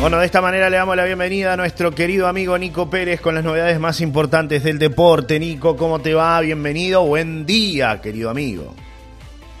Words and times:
Bueno, 0.00 0.18
de 0.18 0.24
esta 0.24 0.40
manera 0.40 0.70
le 0.70 0.78
damos 0.78 0.96
la 0.96 1.04
bienvenida 1.04 1.52
a 1.52 1.56
nuestro 1.58 1.94
querido 1.94 2.26
amigo 2.26 2.56
Nico 2.56 2.88
Pérez 2.88 3.20
con 3.20 3.34
las 3.34 3.44
novedades 3.44 3.78
más 3.78 4.00
importantes 4.00 4.64
del 4.64 4.78
deporte. 4.78 5.38
Nico, 5.38 5.76
¿cómo 5.76 5.98
te 5.98 6.14
va? 6.14 6.40
Bienvenido. 6.40 7.04
Buen 7.04 7.44
día, 7.44 8.00
querido 8.00 8.30
amigo. 8.30 8.74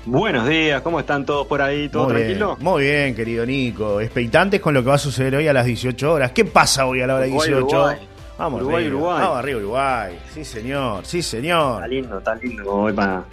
Buenos 0.06 0.48
días, 0.48 0.80
¿cómo 0.82 0.98
están 0.98 1.26
todos 1.26 1.46
por 1.46 1.60
ahí? 1.60 1.88
¿Todo 1.88 2.04
muy 2.04 2.14
tranquilo? 2.14 2.56
Bien, 2.56 2.64
muy 2.64 2.82
bien, 2.84 3.14
querido 3.14 3.44
Nico. 3.44 4.00
Expectantes 4.00 4.60
con 4.60 4.72
lo 4.72 4.82
que 4.82 4.88
va 4.88 4.94
a 4.94 4.98
suceder 4.98 5.36
hoy 5.36 5.46
a 5.46 5.52
las 5.52 5.66
18 5.66 6.12
horas. 6.12 6.32
¿Qué 6.32 6.44
pasa 6.44 6.86
hoy 6.86 7.02
a 7.02 7.06
la 7.06 7.16
hora 7.16 7.24
18? 7.26 7.56
Uruguay. 7.58 7.96
Vamos, 8.38 8.60
Uruguay, 8.62 8.84
arriba. 8.86 8.96
Uruguay. 8.96 9.20
Vamos 9.20 9.38
arriba, 9.38 9.58
Uruguay. 9.58 10.18
Sí, 10.32 10.44
señor. 10.44 11.04
Sí, 11.04 11.22
señor. 11.22 11.74
Está 11.76 11.86
lindo, 11.88 12.18
está 12.18 12.34
lindo. 12.36 12.70
Hoy 12.74 12.92
para... 12.94 13.24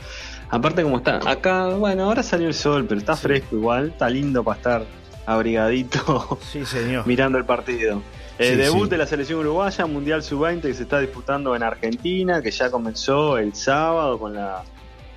Aparte, 0.49 0.83
como 0.83 0.97
está 0.97 1.19
acá, 1.29 1.67
bueno, 1.69 2.05
ahora 2.05 2.23
salió 2.23 2.47
el 2.47 2.53
sol, 2.53 2.85
pero 2.87 2.99
está 2.99 3.15
fresco 3.15 3.55
igual. 3.55 3.87
Está 3.89 4.09
lindo 4.09 4.43
para 4.43 4.57
estar 4.57 4.85
abrigadito 5.25 6.37
Sí, 6.51 6.65
señor. 6.65 7.07
mirando 7.07 7.37
el 7.37 7.45
partido. 7.45 8.01
El 8.37 8.51
Sí, 8.51 8.55
debut 8.55 8.83
sí. 8.85 8.89
de 8.91 8.97
la 8.97 9.07
selección 9.07 9.39
uruguaya, 9.39 9.85
Mundial 9.85 10.21
Sub-20, 10.21 10.61
que 10.61 10.73
se 10.73 10.83
está 10.83 10.99
disputando 10.99 11.55
en 11.55 11.63
Argentina, 11.63 12.41
que 12.41 12.51
ya 12.51 12.69
comenzó 12.69 13.37
el 13.37 13.55
sábado 13.55 14.19
con 14.19 14.33
la 14.35 14.63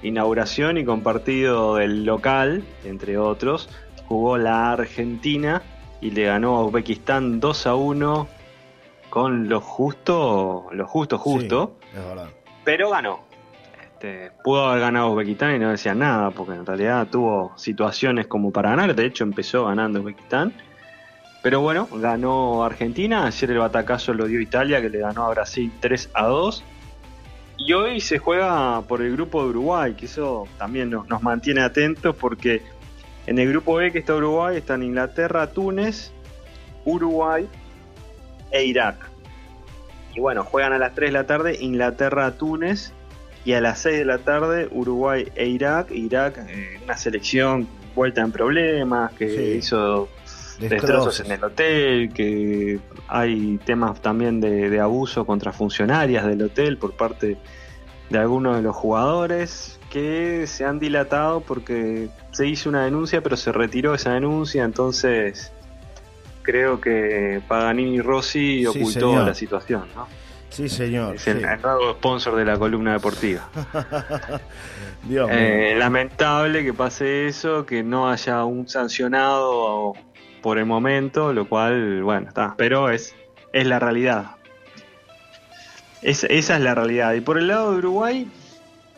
inauguración 0.02 0.78
y 0.78 0.84
con 0.84 1.02
partido 1.02 1.76
del 1.76 2.04
local, 2.04 2.62
entre 2.84 3.18
otros. 3.18 3.68
Jugó 4.08 4.38
la 4.38 4.72
Argentina 4.72 5.62
y 6.00 6.10
le 6.10 6.24
ganó 6.24 6.56
a 6.56 6.64
Uzbekistán 6.64 7.40
2 7.40 7.66
a 7.66 7.74
1 7.74 8.28
con 9.08 9.48
lo 9.48 9.60
justo, 9.60 10.68
lo 10.72 10.86
justo, 10.86 11.18
justo, 11.18 11.76
Sí, 11.80 11.96
es 11.98 12.04
verdad. 12.06 12.28
pero 12.64 12.90
ganó. 12.90 13.20
Este, 13.82 14.30
pudo 14.44 14.66
haber 14.68 14.80
ganado 14.80 15.10
Uzbekistán 15.12 15.56
y 15.56 15.58
no 15.58 15.70
decía 15.70 15.94
nada, 15.94 16.30
porque 16.30 16.54
en 16.54 16.64
realidad 16.64 17.06
tuvo 17.10 17.52
situaciones 17.56 18.26
como 18.28 18.50
para 18.50 18.70
ganar. 18.70 18.94
De 18.94 19.04
hecho, 19.04 19.24
empezó 19.24 19.66
ganando 19.66 20.00
Uzbekistán. 20.00 20.52
Pero 21.42 21.60
bueno, 21.60 21.88
ganó 21.92 22.64
Argentina. 22.64 23.26
Ayer 23.26 23.50
el 23.50 23.58
batacazo 23.58 24.12
lo 24.14 24.26
dio 24.26 24.40
Italia, 24.40 24.80
que 24.80 24.90
le 24.90 24.98
ganó 25.00 25.24
a 25.24 25.30
Brasil 25.30 25.72
3 25.80 26.10
a 26.14 26.26
2. 26.26 26.64
Y 27.66 27.72
hoy 27.74 28.00
se 28.00 28.18
juega 28.18 28.80
por 28.82 29.02
el 29.02 29.12
grupo 29.12 29.42
de 29.44 29.50
Uruguay, 29.50 29.94
que 29.94 30.06
eso 30.06 30.48
también 30.58 30.90
nos, 30.90 31.08
nos 31.08 31.22
mantiene 31.22 31.60
atentos, 31.60 32.16
porque 32.16 32.62
en 33.26 33.38
el 33.38 33.48
grupo 33.50 33.74
B 33.74 33.92
que 33.92 33.98
está 33.98 34.14
Uruguay 34.14 34.56
están 34.56 34.82
Inglaterra, 34.82 35.46
Túnez, 35.52 36.10
Uruguay 36.84 37.46
e 38.50 38.64
Irak. 38.64 38.96
Y 40.14 40.20
bueno, 40.20 40.42
juegan 40.42 40.72
a 40.72 40.78
las 40.78 40.94
3 40.94 41.10
de 41.10 41.12
la 41.12 41.26
tarde 41.26 41.58
Inglaterra, 41.60 42.32
Túnez 42.32 42.92
y 43.44 43.52
a 43.52 43.60
las 43.60 43.78
6 43.80 43.98
de 43.98 44.04
la 44.06 44.18
tarde 44.18 44.68
Uruguay 44.72 45.28
e 45.36 45.46
Irak. 45.46 45.90
Irak, 45.92 46.38
eh, 46.48 46.80
una 46.82 46.96
selección 46.96 47.68
vuelta 47.94 48.22
en 48.22 48.32
problemas, 48.32 49.12
que 49.12 49.28
Sí. 49.28 49.42
hizo 49.58 50.08
destrozos 50.60 51.16
Destrozos. 51.16 51.20
en 51.20 51.32
el 51.32 51.44
hotel, 51.44 52.12
que 52.12 52.78
hay 53.08 53.58
temas 53.64 54.00
también 54.00 54.40
de, 54.40 54.70
de 54.70 54.80
abuso 54.80 55.24
contra 55.24 55.52
funcionarias 55.52 56.26
del 56.26 56.42
hotel 56.42 56.76
por 56.78 56.92
parte 56.92 57.38
de 58.10 58.18
algunos 58.18 58.56
de 58.56 58.62
los 58.62 58.76
jugadores 58.76 59.78
que 59.90 60.46
se 60.46 60.64
han 60.64 60.78
dilatado 60.78 61.40
porque 61.40 62.08
se 62.32 62.46
hizo 62.46 62.68
una 62.68 62.84
denuncia 62.84 63.22
pero 63.22 63.36
se 63.36 63.52
retiró 63.52 63.94
esa 63.94 64.12
denuncia, 64.12 64.64
entonces 64.64 65.52
creo 66.42 66.80
que 66.80 67.40
Paganini 67.46 68.00
Rossi 68.00 68.66
ocultó 68.66 69.24
la 69.24 69.34
situación, 69.34 69.84
¿no? 69.94 70.08
Sí, 70.50 70.68
señor. 70.68 71.14
Es 71.14 71.28
el, 71.28 71.42
sí. 71.42 71.46
sponsor 71.92 72.34
de 72.34 72.44
la 72.44 72.58
columna 72.58 72.94
deportiva. 72.94 73.48
Dios. 75.04 75.28
Eh, 75.32 75.74
lamentable 75.78 76.64
que 76.64 76.74
pase 76.74 77.28
eso, 77.28 77.64
que 77.64 77.84
no 77.84 78.10
haya 78.10 78.44
un 78.44 78.68
sancionado 78.68 79.94
por 80.42 80.58
el 80.58 80.66
momento, 80.66 81.32
lo 81.32 81.48
cual, 81.48 82.02
bueno, 82.02 82.28
está, 82.28 82.54
pero 82.56 82.90
es, 82.90 83.14
es 83.52 83.66
la 83.66 83.78
realidad. 83.78 84.32
Es- 86.02 86.24
esa 86.24 86.56
es 86.56 86.62
la 86.62 86.74
realidad. 86.74 87.12
Y 87.14 87.20
por 87.20 87.38
el 87.38 87.48
lado 87.48 87.72
de 87.72 87.78
Uruguay, 87.78 88.30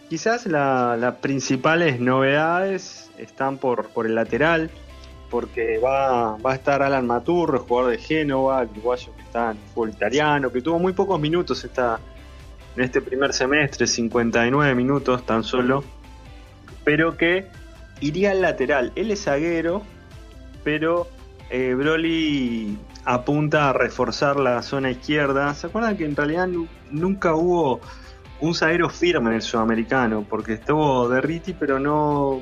quizás 0.08 0.46
la- 0.46 0.96
las 0.96 1.16
principales 1.16 2.00
novedades 2.00 3.10
están 3.18 3.58
por, 3.58 3.88
por 3.88 4.06
el 4.06 4.14
lateral, 4.14 4.70
porque 5.30 5.78
va, 5.78 6.36
va 6.36 6.52
a 6.52 6.54
estar 6.54 6.82
Alan 6.82 7.06
Maturro, 7.06 7.60
jugador 7.60 7.92
de 7.92 7.98
Génova, 7.98 8.62
el 8.62 8.68
uruguayo 8.68 9.14
que 9.16 9.22
está 9.22 9.52
en 9.52 9.56
fútbol 9.74 9.90
italiano, 9.90 10.52
que 10.52 10.60
tuvo 10.60 10.78
muy 10.78 10.92
pocos 10.92 11.18
minutos 11.18 11.64
esta, 11.64 11.98
en 12.76 12.84
este 12.84 13.00
primer 13.00 13.32
semestre, 13.32 13.86
59 13.86 14.74
minutos 14.74 15.24
tan 15.24 15.42
solo, 15.42 15.82
pero 16.84 17.16
que 17.16 17.46
iría 18.00 18.32
al 18.32 18.42
lateral. 18.42 18.92
Él 18.94 19.10
es 19.10 19.24
zaguero, 19.24 19.82
pero 20.64 21.08
eh, 21.52 21.74
Broly 21.74 22.76
apunta 23.04 23.68
a 23.68 23.72
reforzar 23.74 24.36
la 24.36 24.62
zona 24.62 24.90
izquierda. 24.90 25.54
¿Se 25.54 25.66
acuerdan 25.68 25.96
que 25.96 26.04
en 26.06 26.16
realidad 26.16 26.46
nu- 26.48 26.66
nunca 26.90 27.34
hubo 27.34 27.80
un 28.40 28.54
zaguero 28.54 28.88
firme 28.88 29.30
en 29.30 29.36
el 29.36 29.42
sudamericano? 29.42 30.24
Porque 30.28 30.54
estuvo 30.54 31.08
Derriti, 31.08 31.52
pero 31.52 31.78
no, 31.78 32.40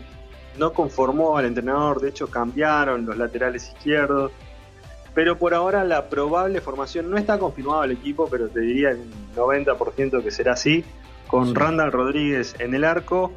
no 0.58 0.72
conformó 0.72 1.36
al 1.36 1.46
entrenador. 1.46 2.00
De 2.00 2.08
hecho, 2.10 2.28
cambiaron 2.28 3.04
los 3.04 3.16
laterales 3.16 3.68
izquierdos. 3.68 4.32
Pero 5.12 5.36
por 5.36 5.54
ahora 5.54 5.82
la 5.82 6.08
probable 6.08 6.60
formación 6.60 7.10
no 7.10 7.16
está 7.18 7.36
confirmado 7.36 7.82
el 7.82 7.90
equipo, 7.90 8.28
pero 8.30 8.48
te 8.48 8.60
diría 8.60 8.90
un 8.90 9.10
90% 9.34 10.22
que 10.22 10.30
será 10.30 10.52
así. 10.52 10.84
Con. 11.26 11.52
Randall 11.54 11.90
Rodríguez 11.92 12.54
en 12.60 12.74
el 12.74 12.84
arco, 12.84 13.32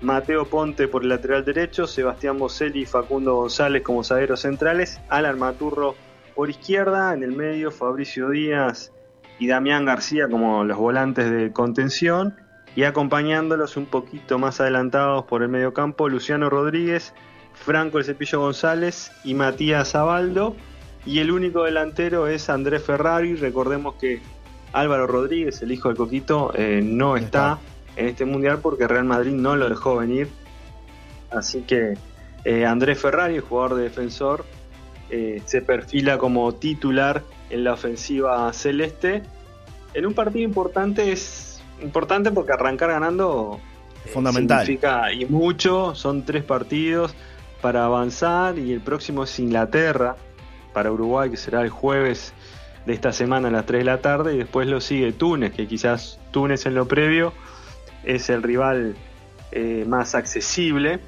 Mateo 0.00 0.44
Ponte 0.44 0.86
por 0.86 1.02
el 1.02 1.08
lateral 1.08 1.44
derecho, 1.44 1.86
Sebastián 1.86 2.38
Boselli 2.38 2.82
y 2.82 2.86
Facundo 2.86 3.34
González 3.34 3.82
como 3.82 4.04
zagueros 4.04 4.40
centrales, 4.40 5.00
Alan 5.08 5.38
Maturro 5.38 5.96
por 6.34 6.50
izquierda, 6.50 7.14
en 7.14 7.24
el 7.24 7.32
medio 7.32 7.72
Fabricio 7.72 8.30
Díaz 8.30 8.92
y 9.40 9.48
Damián 9.48 9.84
García 9.84 10.28
como 10.28 10.62
los 10.62 10.78
volantes 10.78 11.30
de 11.30 11.52
contención 11.52 12.36
y 12.76 12.84
acompañándolos 12.84 13.76
un 13.76 13.86
poquito 13.86 14.38
más 14.38 14.60
adelantados 14.60 15.24
por 15.24 15.42
el 15.42 15.48
medio 15.48 15.74
campo 15.74 16.08
Luciano 16.08 16.48
Rodríguez, 16.48 17.12
Franco 17.54 17.98
El 17.98 18.04
Cepillo 18.04 18.40
González 18.40 19.10
y 19.24 19.34
Matías 19.34 19.96
Abaldo 19.96 20.54
y 21.04 21.18
el 21.18 21.32
único 21.32 21.64
delantero 21.64 22.28
es 22.28 22.48
Andrés 22.50 22.84
Ferrari, 22.84 23.34
recordemos 23.34 23.96
que 23.96 24.20
Álvaro 24.72 25.06
Rodríguez, 25.06 25.60
el 25.62 25.72
hijo 25.72 25.88
del 25.88 25.96
Coquito, 25.96 26.52
eh, 26.54 26.80
no 26.84 27.16
está. 27.16 27.58
En 27.98 28.06
este 28.06 28.24
mundial 28.24 28.60
porque 28.62 28.86
Real 28.86 29.04
Madrid 29.04 29.32
no 29.32 29.56
lo 29.56 29.68
dejó 29.68 29.96
venir. 29.96 30.28
Así 31.30 31.62
que 31.62 31.98
eh, 32.44 32.64
Andrés 32.64 32.98
Ferrari, 32.98 33.40
jugador 33.40 33.74
de 33.74 33.82
defensor, 33.82 34.44
eh, 35.10 35.42
se 35.44 35.60
perfila 35.62 36.16
como 36.16 36.54
titular 36.54 37.22
en 37.50 37.64
la 37.64 37.72
ofensiva 37.72 38.50
celeste. 38.52 39.22
En 39.94 40.06
un 40.06 40.14
partido 40.14 40.44
importante 40.44 41.10
es 41.10 41.60
importante 41.82 42.30
porque 42.30 42.52
arrancar 42.52 42.90
ganando 42.90 43.60
eh, 44.04 44.10
Fundamental. 44.10 44.64
significa 44.64 45.12
y 45.12 45.26
mucho, 45.26 45.94
son 45.96 46.24
tres 46.24 46.44
partidos 46.44 47.14
para 47.60 47.84
avanzar 47.84 48.58
y 48.58 48.72
el 48.72 48.80
próximo 48.80 49.24
es 49.24 49.38
Inglaterra 49.40 50.14
para 50.72 50.92
Uruguay 50.92 51.30
que 51.30 51.36
será 51.36 51.62
el 51.62 51.70
jueves 51.70 52.32
de 52.86 52.94
esta 52.94 53.12
semana 53.12 53.48
a 53.48 53.50
las 53.50 53.66
3 53.66 53.80
de 53.80 53.84
la 53.84 53.98
tarde 54.00 54.34
y 54.34 54.38
después 54.38 54.68
lo 54.68 54.80
sigue 54.80 55.12
Túnez, 55.12 55.52
que 55.52 55.66
quizás 55.66 56.20
Túnez 56.30 56.64
en 56.66 56.74
lo 56.76 56.86
previo 56.86 57.32
es 58.04 58.30
el 58.30 58.42
rival 58.42 58.94
eh, 59.52 59.84
más 59.86 60.14
accesible, 60.14 61.00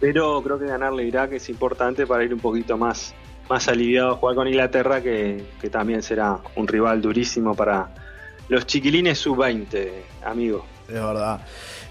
pero 0.00 0.42
creo 0.42 0.58
que 0.58 0.66
ganarle 0.66 1.04
Irak 1.04 1.32
es 1.32 1.48
importante 1.48 2.06
para 2.06 2.24
ir 2.24 2.34
un 2.34 2.40
poquito 2.40 2.76
más, 2.76 3.14
más 3.48 3.68
aliviado 3.68 4.12
a 4.12 4.14
jugar 4.16 4.36
con 4.36 4.48
Inglaterra, 4.48 5.00
que, 5.02 5.44
que 5.60 5.70
también 5.70 6.02
será 6.02 6.38
un 6.56 6.66
rival 6.68 7.00
durísimo 7.00 7.54
para 7.54 7.94
los 8.48 8.66
chiquilines 8.66 9.18
sub-20, 9.18 9.88
amigo. 10.24 10.66
Es 10.86 10.94
verdad. 10.94 11.40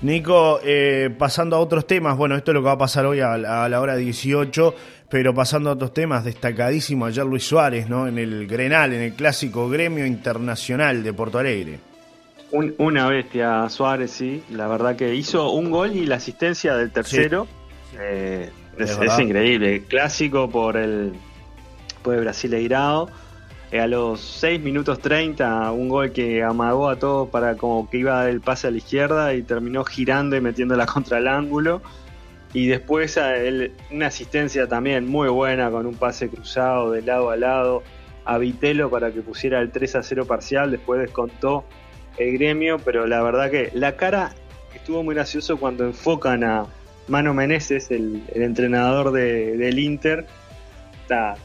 Nico, 0.02 0.60
eh, 0.64 1.10
pasando 1.18 1.56
a 1.56 1.60
otros 1.60 1.88
temas, 1.88 2.16
bueno, 2.16 2.36
esto 2.36 2.52
es 2.52 2.56
lo 2.56 2.62
que 2.62 2.66
va 2.68 2.74
a 2.74 2.78
pasar 2.78 3.06
hoy 3.08 3.22
a, 3.22 3.38
la- 3.38 3.66
a 3.66 3.70
la 3.70 3.82
hora 3.82 3.96
18, 3.96 4.76
pero 5.10 5.34
pasando 5.34 5.70
a 5.72 5.74
otros 5.74 5.94
temas, 5.94 6.24
destacadísimo 6.24 7.06
ayer 7.08 7.26
Luis 7.26 7.44
Suárez, 7.44 7.90
¿no? 7.90 8.08
En 8.08 8.20
el 8.20 8.46
Grenal, 8.46 8.94
en 8.94 9.02
el 9.02 9.14
clásico 9.14 9.68
gremio 9.70 10.06
internacional 10.06 11.02
de 11.04 11.14
Porto 11.14 11.40
Alegre. 11.40 11.80
Un- 12.54 12.76
una 12.78 13.08
bestia 13.08 13.68
Suárez, 13.70 14.12
sí, 14.12 14.44
la 14.52 14.68
verdad 14.68 14.96
que 14.96 15.16
hizo 15.16 15.50
un 15.52 15.72
gol 15.72 15.96
y 15.96 16.06
la 16.06 16.16
asistencia 16.16 16.76
del 16.76 16.92
tercero. 16.92 17.48
Eh, 18.00 18.50
Es 18.78 18.92
es, 18.92 19.00
verdad. 19.00 19.16
es 19.20 19.26
increíble. 19.26 19.84
Clásico 19.88 20.50
por 20.50 20.78
el, 20.78 21.14
por 22.04 22.14
el 22.16 22.22
Brasileirao. 22.22 23.10
Eh, 23.72 23.80
a 23.80 23.88
los 23.88 24.22
6 24.22 24.62
minutos 24.62 25.00
30, 25.00 25.72
un 25.72 25.90
gol 25.90 26.12
que 26.12 26.44
amagó 26.44 26.90
a 26.90 26.96
todos 27.00 27.28
para 27.30 27.56
como 27.58 27.90
que 27.90 27.98
iba 27.98 28.30
el 28.30 28.40
pase 28.40 28.68
a 28.68 28.72
la 28.72 28.78
izquierda 28.78 29.34
y 29.34 29.42
terminó 29.42 29.84
girando 29.84 30.36
y 30.36 30.42
metiéndola 30.42 30.86
contra 30.94 31.18
el 31.18 31.28
ángulo. 31.28 31.82
Y 32.54 32.68
después 32.68 33.20
una 33.90 34.06
asistencia 34.08 34.68
también 34.68 35.08
muy 35.08 35.28
buena 35.30 35.72
con 35.72 35.88
un 35.88 35.96
pase 35.96 36.30
cruzado 36.30 36.92
de 36.92 37.02
lado 37.02 37.32
a 37.32 37.36
lado 37.36 37.82
a 38.26 38.38
Vitelo 38.38 38.92
para 38.92 39.12
que 39.12 39.22
pusiera 39.24 39.60
el 39.60 39.72
3 39.72 39.96
a 39.96 40.04
0 40.04 40.26
parcial. 40.28 40.70
Después 40.70 41.00
descontó 41.02 41.64
el 42.18 42.34
gremio, 42.34 42.80
pero 42.80 43.08
la 43.08 43.22
verdad 43.22 43.50
que 43.50 43.70
la 43.74 43.96
cara 43.96 44.34
estuvo 44.74 45.04
muy 45.04 45.16
gracioso 45.16 45.58
cuando 45.58 45.86
enfocan 45.86 46.44
a 46.44 46.66
Mano 47.08 47.34
Meneses, 47.34 47.92
el, 47.92 48.24
entrenador 48.34 49.12
del 49.12 49.80
Inter. 49.80 50.26
Está, 51.02 51.36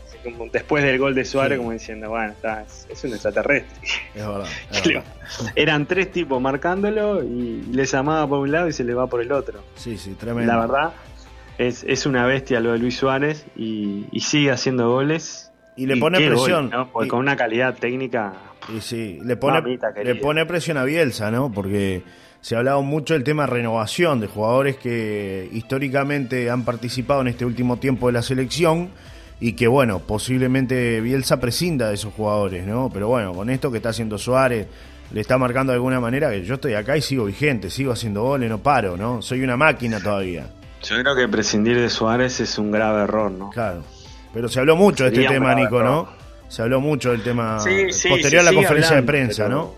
después 0.53 0.85
del 0.85 0.99
gol 0.99 1.15
de 1.15 1.25
Suárez, 1.25 1.59
como 1.59 1.73
diciendo, 1.73 2.11
bueno, 2.11 2.32
está, 2.32 2.62
es, 2.62 3.05
un 3.05 3.12
extraterrestre. 3.12 3.88
Es 4.15 4.26
verdad, 4.26 5.05
Eran 5.55 5.87
tres 5.87 6.11
tipos 6.12 6.41
marcándolo 6.41 7.23
y 7.23 7.62
les 7.73 7.94
amaba 7.94 8.26
por 8.29 8.41
un 8.41 8.53
lado 8.53 8.69
y 8.69 8.73
se 8.73 8.85
le 8.85 8.94
va 8.94 9.06
por 9.06 9.20
el 9.20 9.32
otro. 9.32 9.62
Sí, 9.75 9.99
sí, 9.99 10.15
tremendo. 10.15 10.53
La 10.53 10.61
verdad, 10.61 10.93
es, 11.59 11.85
es 11.85 12.06
una 12.06 12.25
bestia 12.26 12.61
lo 12.61 12.73
de 12.73 12.79
Luis 12.79 12.97
Suárez 12.97 13.47
y, 13.56 14.06
sigue 14.20 14.50
haciendo 14.50 14.91
goles. 14.91 15.53
Y 15.76 15.87
le 15.87 15.97
pone 15.97 16.19
presión. 16.19 16.70
con 16.93 17.19
una 17.19 17.37
calidad 17.37 17.76
técnica. 17.76 18.35
Y 18.75 18.81
sí, 18.81 19.20
le 19.25 19.37
pone, 19.37 19.78
le 20.02 20.14
pone 20.16 20.44
presión 20.46 20.76
a 20.76 20.84
Bielsa, 20.84 21.31
¿no? 21.31 21.50
Porque 21.52 22.02
se 22.40 22.55
ha 22.55 22.58
hablado 22.58 22.82
mucho 22.82 23.14
del 23.14 23.25
tema 23.25 23.46
renovación 23.46 24.20
de 24.20 24.26
jugadores 24.26 24.76
que 24.76 25.49
históricamente 25.52 26.50
han 26.50 26.64
participado 26.64 27.20
en 27.22 27.28
este 27.28 27.44
último 27.44 27.78
tiempo 27.78 28.06
de 28.06 28.12
la 28.12 28.22
selección 28.22 28.90
y 29.40 29.52
que 29.52 29.69
bueno, 29.69 30.00
posiblemente 30.00 31.00
Bielsa 31.00 31.40
prescinda 31.40 31.88
de 31.88 31.94
esos 31.94 32.12
jugadores, 32.12 32.66
¿no? 32.66 32.90
Pero 32.93 33.08
bueno, 33.08 33.32
con 33.32 33.50
esto 33.50 33.70
que 33.70 33.78
está 33.78 33.90
haciendo 33.90 34.19
Suárez, 34.19 34.66
le 35.12 35.20
está 35.20 35.38
marcando 35.38 35.72
de 35.72 35.76
alguna 35.76 36.00
manera 36.00 36.31
que 36.31 36.44
yo 36.44 36.55
estoy 36.55 36.75
acá 36.75 36.96
y 36.96 37.02
sigo 37.02 37.25
vigente, 37.25 37.70
sigo 37.70 37.93
haciendo 37.93 38.22
goles, 38.22 38.50
no 38.50 38.58
paro, 38.58 38.96
¿no? 38.96 39.22
Soy 39.22 39.43
una 39.43 39.56
máquina 39.56 40.00
todavía. 40.00 40.49
Yo 40.82 41.00
creo 41.00 41.16
que 41.16 41.28
prescindir 41.28 41.78
de 41.78 41.88
Suárez 41.88 42.40
es 42.40 42.58
un 42.58 42.70
grave 42.70 43.05
error, 43.05 43.31
¿no? 43.31 43.50
Claro. 43.50 43.82
Pero 44.32 44.49
se 44.49 44.60
habló 44.60 44.76
mucho 44.76 45.05
de 45.05 45.10
este 45.10 45.26
tema, 45.26 45.55
Nico, 45.55 45.82
¿no? 45.82 46.18
Se 46.49 46.62
habló 46.62 46.81
mucho 46.81 47.12
del 47.12 47.23
tema 47.23 47.59
posterior 47.59 48.41
a 48.41 48.43
la 48.43 48.53
conferencia 48.53 48.97
de 48.97 49.03
prensa, 49.03 49.49
¿no? 49.49 49.75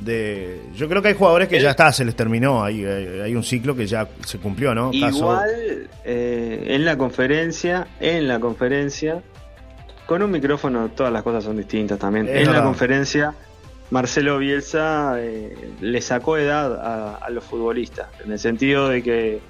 De, 0.00 0.60
yo 0.74 0.88
creo 0.88 1.00
que 1.00 1.08
hay 1.08 1.14
jugadores 1.14 1.48
que 1.48 1.60
ya 1.60 1.70
está, 1.70 1.92
se 1.92 2.04
les 2.04 2.16
terminó, 2.16 2.64
hay, 2.64 2.84
hay, 2.84 3.36
un 3.36 3.44
ciclo 3.44 3.76
que 3.76 3.86
ya 3.86 4.08
se 4.26 4.38
cumplió, 4.38 4.74
¿no? 4.74 4.90
Igual 4.92 5.88
eh, 6.04 6.64
en 6.66 6.84
la 6.84 6.98
conferencia, 6.98 7.86
en 8.00 8.26
la 8.26 8.40
conferencia, 8.40 9.22
con 10.06 10.22
un 10.22 10.32
micrófono 10.32 10.88
todas 10.88 11.12
las 11.12 11.22
cosas 11.22 11.44
son 11.44 11.56
distintas 11.56 12.00
también. 12.00 12.28
en 12.28 12.52
la 12.52 12.64
conferencia, 12.64 13.34
Marcelo 13.92 14.38
Bielsa 14.38 15.16
eh, 15.18 15.54
le 15.82 16.00
sacó 16.00 16.38
edad 16.38 17.20
a, 17.22 17.28
los 17.28 17.44
futbolistas, 17.44 18.08
en 18.24 18.32
el 18.32 18.38
sentido 18.38 18.88
de 18.88 19.02
que 19.02 19.40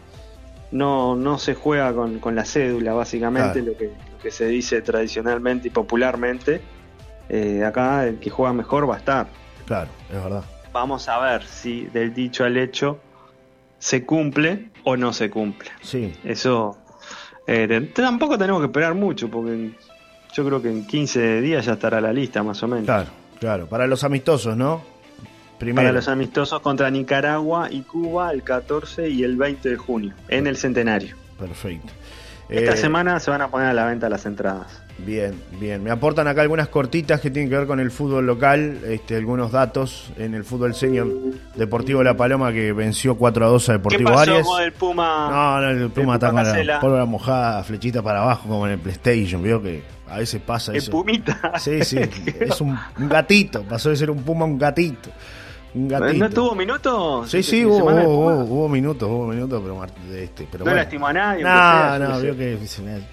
no, 0.72 1.14
no 1.14 1.38
se 1.38 1.54
juega 1.54 1.94
con, 1.94 2.34
la 2.34 2.44
cédula, 2.44 2.92
básicamente, 2.92 3.62
lo, 3.62 3.76
que, 3.76 3.92
que 4.22 4.30
se 4.30 4.46
dice 4.46 4.80
tradicionalmente 4.82 5.68
y 5.68 5.70
popularmente. 5.70 6.60
Eh, 7.28 7.64
acá 7.64 8.06
el 8.06 8.18
que 8.18 8.30
juega 8.30 8.52
mejor 8.52 8.88
va 8.88 8.96
a 8.96 8.98
estar. 8.98 9.26
Claro, 9.66 9.90
es 10.10 10.22
verdad. 10.22 10.44
Vamos 10.72 11.08
a 11.08 11.18
ver 11.18 11.44
si 11.44 11.86
del 11.86 12.14
dicho 12.14 12.44
al 12.44 12.56
hecho 12.56 12.98
se 13.78 14.04
cumple 14.04 14.70
o 14.84 14.96
no 14.96 15.12
se 15.12 15.28
cumple. 15.28 15.70
Sí. 15.82 16.14
Eso 16.24 16.78
eh, 17.46 17.90
tampoco 17.94 18.38
tenemos 18.38 18.60
que 18.60 18.66
esperar 18.66 18.94
mucho, 18.94 19.28
porque 19.28 19.72
yo 20.32 20.44
creo 20.44 20.62
que 20.62 20.70
en 20.70 20.86
15 20.86 21.40
días 21.40 21.66
ya 21.66 21.72
estará 21.72 22.00
la 22.00 22.12
lista, 22.12 22.42
más 22.42 22.62
o 22.62 22.68
menos. 22.68 22.84
Claro, 22.84 23.10
claro. 23.40 23.66
Para 23.66 23.86
los 23.86 24.04
amistosos, 24.04 24.56
¿no? 24.56 24.82
Primero. 25.58 25.86
Para 25.86 25.92
los 25.92 26.08
amistosos 26.08 26.60
contra 26.60 26.90
Nicaragua 26.90 27.68
y 27.70 27.82
Cuba 27.82 28.32
el 28.32 28.42
14 28.42 29.08
y 29.08 29.24
el 29.24 29.36
20 29.36 29.68
de 29.70 29.76
junio, 29.76 30.14
en 30.28 30.46
el 30.46 30.56
centenario. 30.56 31.16
Perfecto. 31.38 31.92
Esta 32.52 32.74
eh, 32.74 32.76
semana 32.76 33.18
se 33.20 33.30
van 33.30 33.40
a 33.40 33.48
poner 33.48 33.68
a 33.68 33.72
la 33.72 33.86
venta 33.86 34.08
las 34.08 34.26
entradas. 34.26 34.82
Bien, 34.98 35.34
bien. 35.58 35.82
Me 35.82 35.90
aportan 35.90 36.28
acá 36.28 36.42
algunas 36.42 36.68
cortitas 36.68 37.20
que 37.20 37.30
tienen 37.30 37.50
que 37.50 37.56
ver 37.56 37.66
con 37.66 37.80
el 37.80 37.90
fútbol 37.90 38.26
local, 38.26 38.80
este, 38.86 39.16
algunos 39.16 39.50
datos 39.50 40.12
en 40.16 40.34
el 40.34 40.44
fútbol 40.44 40.74
senior 40.74 41.08
Deportivo 41.56 42.02
La 42.02 42.16
Paloma 42.16 42.52
que 42.52 42.72
venció 42.72 43.16
4 43.16 43.44
a 43.44 43.48
2 43.48 43.68
a 43.68 43.72
Deportivo 43.72 44.10
¿Qué 44.10 44.14
pasó 44.14 44.42
Con 44.42 44.62
el 44.62 44.72
Puma? 44.72 45.28
No, 45.30 45.60
no, 45.60 45.70
el 45.70 45.90
Puma 45.90 46.14
está 46.14 46.30
con 46.30 46.66
la 46.66 46.80
pólvora 46.80 47.04
mojada, 47.04 47.64
flechita 47.64 48.02
para 48.02 48.22
abajo 48.22 48.48
como 48.48 48.66
en 48.66 48.74
el 48.74 48.78
PlayStation, 48.78 49.42
veo 49.42 49.62
que 49.62 49.82
a 50.08 50.18
veces 50.18 50.40
pasa 50.42 50.72
eso. 50.74 50.90
¿El 50.90 50.92
Pumita? 50.92 51.52
Sí, 51.58 51.82
sí, 51.84 51.98
es 52.40 52.60
un, 52.60 52.78
gatito, 52.98 53.62
pasó 53.64 53.88
de 53.88 53.96
ser 53.96 54.10
un 54.10 54.22
Puma 54.22 54.44
a 54.44 54.48
un 54.48 54.58
gatito. 54.58 55.10
Un 55.74 55.88
gatito. 55.88 56.18
¿No 56.18 56.30
tuvo 56.30 56.54
minutos? 56.54 57.30
Sí, 57.30 57.42
sí, 57.42 57.64
hubo, 57.64 57.84
hubo, 57.84 58.44
hubo, 58.44 58.68
minutos, 58.68 59.08
hubo 59.08 59.26
minutos, 59.28 59.62
pero, 59.62 59.84
este, 60.14 60.46
pero 60.50 60.64
no 60.64 60.70
bueno. 60.70 60.76
lastimó 60.76 61.06
a 61.06 61.12
nadie. 61.12 61.42
No, 61.42 61.98
no, 61.98 62.20
vio 62.20 62.36
que 62.36 62.58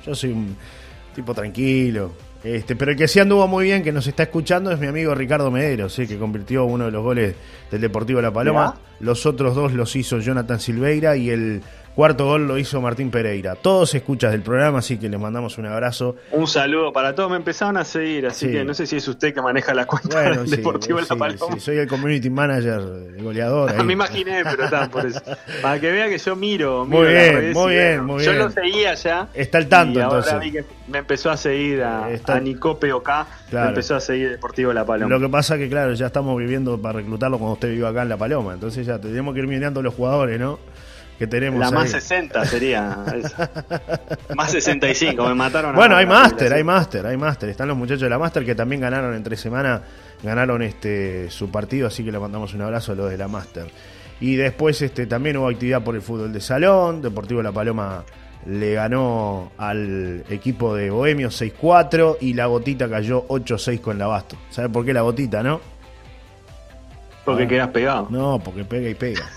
yo 0.06 0.16
soy 0.16 0.32
un 0.32 0.56
tipo 1.16 1.34
tranquilo. 1.34 2.12
Este, 2.44 2.76
pero 2.76 2.92
el 2.92 2.98
que 2.98 3.08
sí 3.08 3.20
anduvo 3.20 3.48
muy 3.48 3.66
bien, 3.66 3.84
que 3.84 3.92
nos 3.92 4.08
está 4.08 4.24
escuchando, 4.24 4.72
es 4.72 4.80
mi 4.80 4.88
amigo 4.88 5.14
Ricardo 5.14 5.52
Medero, 5.52 5.90
¿sí? 5.90 6.08
que 6.08 6.18
convirtió 6.18 6.66
uno 6.66 6.86
de 6.86 6.92
los 6.92 7.04
goles 7.04 7.36
del 7.70 7.82
Deportivo 7.82 8.22
La 8.22 8.32
Paloma. 8.32 8.76
Los 9.02 9.26
otros 9.26 9.56
dos 9.56 9.74
los 9.74 9.96
hizo 9.96 10.20
Jonathan 10.20 10.60
Silveira 10.60 11.18
y 11.18 11.30
el 11.30 11.62
Cuarto 12.00 12.28
gol 12.28 12.48
lo 12.48 12.58
hizo 12.58 12.80
Martín 12.80 13.12
Pereira. 13.12 13.56
Todos 13.56 13.94
escuchas 13.94 14.32
del 14.32 14.42
programa, 14.42 14.80
así 14.80 14.98
que 14.98 15.10
les 15.10 15.20
mandamos 15.20 15.58
un 15.58 15.66
abrazo. 15.66 16.16
Un 16.32 16.48
saludo 16.48 16.94
para 16.94 17.14
todos. 17.14 17.30
Me 17.30 17.36
empezaron 17.36 17.76
a 17.76 17.84
seguir, 17.84 18.26
así 18.26 18.50
que 18.50 18.64
no 18.64 18.74
sé 18.74 18.88
si 18.88 18.96
es 18.96 19.06
usted 19.10 19.34
que 19.34 19.42
maneja 19.42 19.74
la 19.74 19.86
cuenta 19.86 20.22
del 20.32 20.50
Deportivo 20.50 21.02
La 21.02 21.08
Paloma. 21.08 21.60
soy 21.60 21.78
el 21.78 21.90
community 21.90 22.30
manager, 22.30 22.80
el 23.18 23.22
goleador. 23.22 23.84
me 23.84 23.92
imaginé, 23.92 24.46
pero 24.46 24.64
está, 24.64 24.90
por 24.90 25.08
eso. 25.08 25.20
Para 25.62 25.78
que 25.82 25.92
vea 25.92 26.08
que 26.08 26.18
yo 26.18 26.38
miro. 26.38 26.86
muy 26.86 27.06
bien, 27.06 27.52
muy 27.52 27.74
bien, 27.74 28.06
muy 28.06 28.22
bien. 28.24 28.34
Yo 28.34 28.44
lo 28.46 28.50
seguía 28.50 28.94
ya. 28.94 29.28
Está 29.34 29.58
al 29.58 29.68
tanto, 29.68 30.00
entonces. 30.00 30.66
me 30.88 31.00
empezó 31.00 31.32
a 31.32 31.36
seguir 31.36 31.84
a, 31.84 32.10
Está... 32.10 32.36
a 32.36 32.40
Nicope 32.40 32.94
Oca, 32.94 33.28
me 33.52 33.68
empezó 33.68 33.98
a 33.98 34.00
seguir 34.00 34.30
Deportivo 34.30 34.72
La 34.72 34.86
Paloma. 34.86 35.14
Lo 35.14 35.20
que 35.20 35.28
pasa 35.28 35.58
que, 35.58 35.68
claro, 35.68 35.94
ya 35.96 36.06
estamos 36.06 36.38
viviendo 36.38 36.82
para 36.82 37.00
reclutarlo 37.00 37.38
cuando 37.38 37.56
usted 37.56 37.72
vive 37.72 37.86
acá 37.86 38.04
en 38.04 38.08
La 38.08 38.16
Paloma. 38.16 38.54
Entonces 38.54 38.86
ya 38.86 39.00
tenemos 39.00 39.34
que 39.34 39.42
ir 39.42 39.48
mirando 39.48 39.82
los 39.82 39.94
jugadores, 39.94 40.40
¿no? 40.40 40.60
Que 41.20 41.28
tenemos. 41.28 41.60
La 41.60 41.70
más 41.70 41.92
60 41.92 42.46
sería. 42.46 42.98
más 44.36 44.52
65, 44.52 45.28
me 45.28 45.36
mataron. 45.36 45.76
Bueno, 45.76 45.98
hay 45.98 46.06
máster, 46.06 46.54
hay 46.54 46.64
máster, 46.64 47.06
hay 47.06 47.18
máster. 47.18 47.50
Están 47.50 47.68
los 47.68 47.76
muchachos 47.76 48.04
de 48.04 48.10
la 48.10 48.18
máster 48.18 48.46
que 48.46 48.56
también 48.56 48.80
ganaron 48.82 49.14
entre 49.14 49.36
semana, 49.36 49.82
ganaron 50.24 50.62
este 50.62 51.30
su 51.30 51.52
partido, 51.52 51.88
así 51.88 52.06
que 52.06 52.12
le 52.14 52.20
mandamos 52.20 52.54
un 52.54 52.62
abrazo 52.62 52.94
a 52.94 52.96
los 52.96 53.12
de 53.12 53.18
la 53.18 53.28
máster. 53.28 53.70
Y 54.22 54.38
después 54.38 54.82
este 54.82 55.08
también 55.08 55.36
hubo 55.36 55.50
actividad 55.50 55.84
por 55.84 55.96
el 55.96 56.02
fútbol 56.02 56.32
de 56.32 56.40
salón, 56.40 57.02
Deportivo 57.02 57.44
La 57.44 57.52
Paloma 57.52 58.06
le 58.46 58.74
ganó 58.74 59.52
al 59.58 60.24
equipo 60.30 60.74
de 60.74 60.90
Bohemio 60.90 61.28
6-4 61.28 62.18
y 62.22 62.34
la 62.34 62.46
gotita 62.46 62.90
cayó 62.90 63.28
8-6 63.28 63.82
con 63.82 63.98
la 63.98 64.08
Basto. 64.08 64.38
¿Sabes 64.50 64.72
por 64.72 64.86
qué 64.86 64.94
la 64.94 65.02
gotita, 65.02 65.44
no? 65.44 65.60
Porque 67.26 67.46
quedas 67.46 67.68
pegado. 67.72 68.08
No, 68.10 68.40
porque 68.40 68.64
pega 68.64 68.90
y 68.90 68.96
pega. 68.96 69.30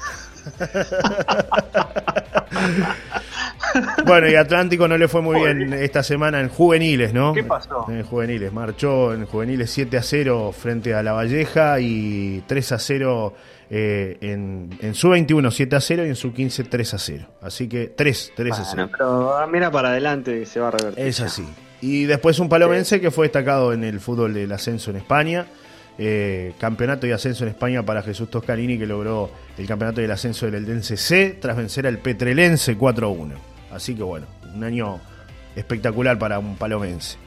bueno, 4.07 4.29
y 4.29 4.35
Atlántico 4.35 4.87
no 4.89 4.99
le 4.99 5.09
fue 5.09 5.23
muy 5.23 5.41
bien 5.41 5.73
esta 5.73 6.03
semana 6.03 6.41
en 6.41 6.49
juveniles, 6.49 7.15
¿no? 7.15 7.33
¿Qué 7.33 7.45
pasó? 7.45 7.87
En 7.89 8.03
juveniles. 8.03 8.53
Marchó 8.53 9.15
en 9.15 9.27
juveniles 9.27 9.71
7 9.71 9.97
a 9.97 10.03
0 10.03 10.53
frente 10.53 10.95
a 10.95 11.03
La 11.03 11.13
Valleja 11.13 11.81
y 11.81 12.43
3 12.47 12.73
a 12.73 12.79
0 12.79 13.35
eh, 13.71 14.19
en, 14.21 14.71
en, 14.81 14.95
su 14.95 15.09
21 15.09 15.51
7 15.51 15.77
a 15.77 15.81
0 15.81 16.05
y 16.05 16.09
en 16.09 16.17
su 16.17 16.33
15 16.33 16.65
3 16.65 16.95
a 16.95 16.99
0. 16.99 17.27
Así 17.41 17.69
que 17.69 17.87
3, 17.89 18.33
3 18.37 18.59
a 18.59 18.65
0. 18.65 18.91
Pero 18.93 19.35
ah, 19.37 19.47
mira 19.47 19.71
para 19.71 19.91
adelante 19.91 20.45
se 20.47 20.61
va 20.61 20.69
a 20.69 20.73
revertir. 20.73 21.07
Es 21.07 21.21
así. 21.21 21.47
Y 21.81 22.05
después 22.05 22.39
un 22.39 22.49
palomense 22.49 23.01
que 23.01 23.11
fue 23.11 23.27
destacado 23.27 23.73
en 23.73 23.83
el 23.83 23.99
fútbol 23.99 24.35
del 24.35 24.53
ascenso 24.53 24.91
en 24.91 24.99
España. 24.99 25.47
Eh, 25.99 26.55
campeonato 26.59 27.07
y 27.07 27.13
ascenso 27.13 27.45
en 27.45 27.51
España 27.51 27.83
para 27.83 28.03
Jesús 28.03 28.31
Toscanini, 28.31 28.79
que 28.79 28.87
logró 28.87 29.31
el 29.59 29.67
campeonato 29.67 30.01
y 30.01 30.05
el 30.05 30.11
ascenso 30.11 30.47
del 30.47 30.57
Eldense 30.57 30.97
C 30.97 31.37
tras 31.41 31.57
vencer 31.57 31.87
al 31.87 31.99
Petrelense 31.99 32.79
4-1. 32.79 33.33
Así 33.71 33.95
que 33.95 34.03
bueno, 34.03 34.27
un 34.55 34.65
año 34.65 35.01
espectacular 35.55 36.19
para 36.19 36.39
un 36.39 36.57
palomense. 36.57 37.19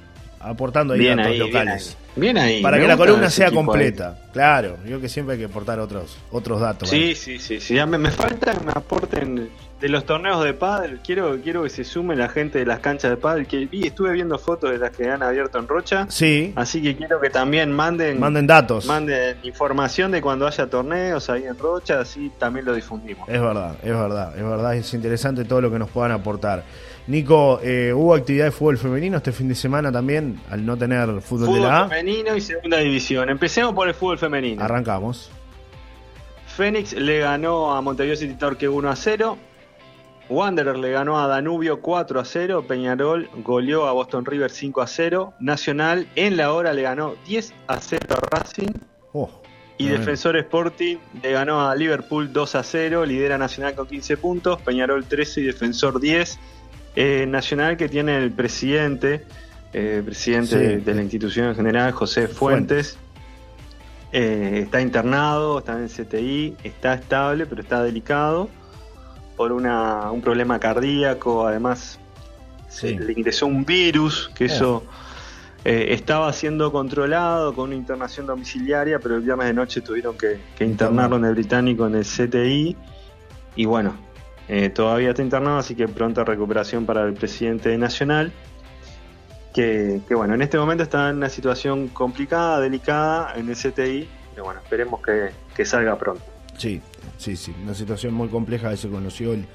Aportando 0.45 0.93
ahí 0.93 1.05
datos 1.05 1.37
locales. 1.37 1.97
Bien 2.15 2.37
ahí. 2.37 2.61
Para 2.61 2.77
que 2.79 2.87
la 2.87 2.95
columna 2.97 3.29
sea 3.29 3.51
completa. 3.51 4.17
Claro, 4.31 4.77
yo 4.85 5.01
que 5.01 5.09
siempre 5.09 5.33
hay 5.33 5.39
que 5.39 5.45
aportar 5.45 5.79
otros, 5.79 6.17
otros 6.31 6.61
datos. 6.61 6.89
Sí, 6.89 7.15
sí, 7.15 7.39
sí, 7.39 7.59
sí. 7.59 7.73
me, 7.73 7.97
me 7.97 8.11
falta 8.11 8.53
que 8.53 8.65
me 8.65 8.71
aporten 8.71 9.49
de 9.79 9.89
los 9.89 10.05
torneos 10.05 10.43
de 10.43 10.53
pádel, 10.53 10.99
quiero, 11.05 11.37
quiero 11.41 11.63
que 11.63 11.69
se 11.69 11.83
sume 11.83 12.15
la 12.15 12.29
gente 12.29 12.59
de 12.59 12.65
las 12.65 12.79
canchas 12.79 13.11
de 13.11 13.17
pádel, 13.17 13.45
que 13.45 13.65
vi, 13.65 13.87
estuve 13.87 14.13
viendo 14.13 14.39
fotos 14.39 14.71
de 14.71 14.77
las 14.77 14.91
que 14.95 15.09
han 15.09 15.21
abierto 15.21 15.59
en 15.59 15.67
Rocha. 15.67 16.07
Sí. 16.09 16.53
Así 16.55 16.81
que 16.81 16.95
quiero 16.95 17.19
que 17.19 17.29
también 17.29 17.71
manden 17.71 18.19
manden 18.19 18.47
datos. 18.47 18.85
Manden 18.85 19.37
información 19.43 20.11
de 20.11 20.21
cuando 20.21 20.47
haya 20.47 20.67
torneos 20.67 21.29
ahí 21.29 21.43
en 21.43 21.57
Rocha, 21.57 21.99
así 21.99 22.31
también 22.39 22.65
lo 22.65 22.73
difundimos. 22.73 23.27
Es 23.27 23.41
verdad, 23.41 23.75
es 23.83 23.91
verdad, 23.91 24.37
es 24.37 24.43
verdad, 24.43 24.75
es 24.75 24.93
interesante 24.93 25.43
todo 25.43 25.61
lo 25.61 25.71
que 25.71 25.79
nos 25.79 25.89
puedan 25.89 26.11
aportar. 26.11 26.63
Nico, 27.07 27.59
eh, 27.61 27.93
¿hubo 27.93 28.15
actividad 28.15 28.45
de 28.45 28.51
fútbol 28.51 28.77
femenino 28.79 29.17
este 29.17 29.31
fin 29.31 29.47
de 29.47 29.53
semana 29.55 29.91
también, 29.91 30.39
al 30.49 30.65
no 30.65 30.75
tener 30.75 31.21
fútbol, 31.21 31.53
de 31.53 31.59
la 31.59 31.83
A? 31.83 31.87
femenino 31.89 32.35
y 32.35 32.41
segunda 32.41 32.77
división. 32.77 33.29
Empecemos 33.29 33.75
por 33.75 33.87
el 33.87 33.93
fútbol 33.93 34.17
femenino. 34.17 34.63
Arrancamos. 34.63 35.29
Fénix 36.47 36.93
le 36.93 37.19
ganó 37.19 37.75
a 37.75 37.81
Montevideo 37.81 38.15
City 38.15 38.33
Torque 38.33 38.67
1 38.67 38.89
a 38.89 38.95
0. 38.95 39.37
Wanderer 40.29 40.77
le 40.77 40.91
ganó 40.91 41.19
a 41.21 41.27
Danubio 41.27 41.81
4 41.81 42.19
a 42.19 42.25
0, 42.25 42.65
Peñarol 42.67 43.29
goleó 43.43 43.85
a 43.85 43.91
Boston 43.91 44.25
River 44.25 44.49
5 44.49 44.81
a 44.81 44.87
0, 44.87 45.33
Nacional 45.39 46.07
en 46.15 46.35
la 46.35 46.51
hora 46.51 46.73
le 46.73 46.81
ganó 46.81 47.13
10 47.27 47.53
a 47.67 47.79
0 47.79 48.07
a 48.09 48.35
Racing 48.35 48.71
Oh, 49.13 49.29
y. 49.77 49.87
Defensor 49.89 50.35
Sporting 50.37 50.97
le 51.21 51.31
ganó 51.31 51.69
a 51.69 51.75
Liverpool 51.75 52.33
2 52.33 52.55
a 52.55 52.63
0, 52.63 53.05
lidera 53.05 53.37
Nacional 53.37 53.75
con 53.75 53.85
15 53.85 54.17
puntos, 54.17 54.59
Peñarol 54.63 55.05
13 55.05 55.41
y 55.41 55.43
Defensor 55.43 55.99
10. 55.99 56.39
Eh, 56.95 57.25
Nacional 57.27 57.75
que 57.77 57.89
tiene 57.89 58.17
el 58.17 58.31
presidente, 58.31 59.25
eh, 59.73 60.01
presidente 60.05 60.47
Sí. 60.47 60.55
de, 60.55 60.77
de 60.77 60.93
la 60.93 61.01
institución 61.01 61.47
en 61.49 61.55
general, 61.55 61.91
José 61.91 62.27
Fuentes. 62.27 62.97
Eh, 64.11 64.61
está 64.63 64.79
internado, 64.79 65.59
está 65.59 65.77
en 65.77 65.89
CTI, 65.89 66.55
está 66.63 66.93
estable, 66.93 67.45
pero 67.45 67.61
está 67.61 67.83
delicado 67.83 68.47
por 69.35 69.51
una, 69.51 70.09
un 70.11 70.21
problema 70.21 70.57
cardíaco. 70.59 71.45
Además, 71.45 71.99
se 72.69 72.91
le 72.97 73.11
ingresó 73.11 73.47
un 73.47 73.65
virus, 73.65 74.31
que 74.33 74.45
eso 74.45 74.85
eh, 75.65 75.87
estaba 75.89 76.31
siendo 76.31 76.71
controlado 76.71 77.53
con 77.53 77.65
una 77.65 77.75
internación 77.75 78.25
domiciliaria, 78.25 78.99
pero 78.99 79.15
el 79.15 79.21
viernes 79.21 79.47
de 79.47 79.53
noche 79.53 79.81
tuvieron 79.81 80.17
que, 80.17 80.39
que 80.57 80.63
internarlo 80.63 81.17
en 81.17 81.25
el 81.25 81.33
británico, 81.33 81.85
en 81.87 81.95
el 81.95 82.05
CTI. 82.05 82.77
Y 83.57 83.65
bueno, 83.65 83.95
eh, 84.47 84.69
todavía 84.69 85.09
está 85.09 85.21
internado, 85.21 85.57
así 85.57 85.75
que 85.75 85.87
pronta 85.87 86.23
recuperación 86.23 86.85
para 86.85 87.03
el 87.03 87.13
presidente 87.13 87.69
de 87.69 87.77
Nacional. 87.77 88.31
Que, 89.53 90.01
que 90.07 90.15
bueno, 90.15 90.33
en 90.33 90.41
este 90.41 90.57
momento 90.57 90.83
está 90.83 91.09
en 91.09 91.17
una 91.17 91.29
situación 91.29 91.87
complicada, 91.87 92.59
delicada 92.59 93.33
en 93.37 93.47
el 93.49 93.55
CTI. 93.55 94.07
Pero 94.33 94.43
bueno, 94.45 94.59
esperemos 94.61 95.01
que, 95.01 95.29
que 95.55 95.63
salga 95.65 95.97
pronto. 95.97 96.21
sí, 96.57 96.81
sí, 97.17 97.35
sí. 97.37 97.55
Una 97.63 97.73
situación 97.73 98.13
muy 98.13 98.27
compleja 98.27 98.69
que 98.69 98.75
se 98.77 98.89
conoció 98.89 99.31
el, 99.33 99.45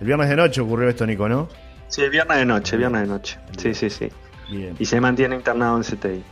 el 0.00 0.06
viernes 0.06 0.28
de 0.28 0.36
noche 0.36 0.60
ocurrió 0.60 0.88
esto, 0.88 1.04
Nico, 1.06 1.28
¿no? 1.28 1.48
Sí, 1.88 2.08
viernes 2.08 2.38
de 2.38 2.44
noche, 2.44 2.76
viernes 2.76 3.02
de 3.02 3.08
noche. 3.08 3.38
Sí, 3.56 3.74
sí, 3.74 3.90
sí. 3.90 4.08
Bien. 4.48 4.76
Y 4.78 4.84
se 4.84 5.00
mantiene 5.00 5.34
internado 5.34 5.76
en 5.76 5.82
CTI. 5.82 6.22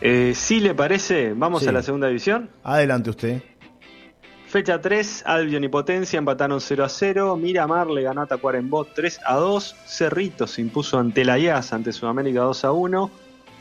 Eh, 0.00 0.32
si 0.34 0.60
le 0.60 0.74
parece, 0.74 1.34
vamos 1.34 1.62
Sí. 1.62 1.68
a 1.68 1.72
la 1.72 1.82
segunda 1.82 2.06
división. 2.06 2.48
Adelante 2.64 3.10
usted. 3.10 3.42
Fecha 4.50 4.80
3, 4.80 5.22
Albion 5.26 5.62
y 5.62 5.68
Potencia 5.68 6.18
empataron 6.18 6.60
0 6.60 6.84
a 6.84 6.88
0. 6.88 7.36
Miramar 7.36 7.86
le 7.86 8.02
ganó 8.02 8.22
a 8.22 8.26
Tacuarembó 8.26 8.84
3 8.84 9.20
a 9.24 9.36
2. 9.36 9.76
Cerrito 9.86 10.48
se 10.48 10.60
impuso 10.60 10.98
ante 10.98 11.24
la 11.24 11.38
IAS, 11.38 11.72
ante 11.72 11.92
Sudamérica 11.92 12.40
2 12.40 12.64
a 12.64 12.72
1. 12.72 13.10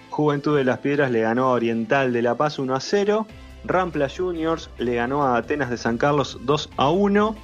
Juventud 0.09 0.57
de 0.57 0.63
las 0.63 0.79
Piedras 0.79 1.11
le 1.11 1.21
ganó 1.21 1.43
a 1.43 1.51
Oriental 1.51 2.11
de 2.11 2.23
La 2.23 2.33
Paz 2.33 2.57
1 2.57 2.73
a 2.73 2.79
0. 2.79 3.27
Rampla 3.65 4.09
Juniors 4.09 4.71
le 4.79 4.95
ganó 4.95 5.23
a 5.23 5.37
Atenas 5.37 5.69
de 5.69 5.77
San 5.77 5.99
Carlos 5.99 6.39
2 6.41 6.71
a 6.77 6.89
1. 6.89 7.35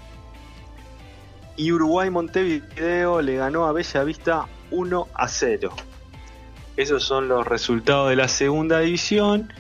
Y 1.58 1.72
Uruguay 1.72 2.10
Montevideo 2.10 3.22
le 3.22 3.36
ganó 3.36 3.68
a 3.68 3.74
Bella 3.74 4.04
Vista 4.06 4.48
1 4.72 5.08
a 5.14 5.28
0. 5.28 5.70
Esos 6.78 7.04
son 7.04 7.28
los 7.28 7.46
resultados 7.46 8.10
de 8.10 8.16
la 8.16 8.28
segunda 8.28 8.80
división. 8.80 9.54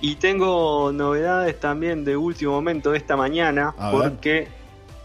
Y 0.00 0.16
tengo 0.16 0.92
novedades 0.92 1.60
también 1.60 2.04
de 2.04 2.16
último 2.16 2.52
momento 2.52 2.92
de 2.92 2.98
esta 2.98 3.16
mañana, 3.16 3.74
A 3.76 3.90
ver. 3.92 4.10
porque 4.10 4.48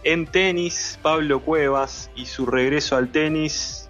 en 0.03 0.27
tenis, 0.27 0.99
Pablo 1.01 1.41
Cuevas 1.41 2.09
y 2.15 2.27
su 2.27 2.45
regreso 2.45 2.95
al 2.95 3.11
tenis, 3.11 3.89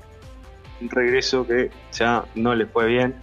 un 0.82 0.90
regreso 0.90 1.46
que 1.46 1.70
ya 1.92 2.26
no 2.34 2.56
le 2.56 2.66
fue 2.66 2.88
bien, 2.88 3.16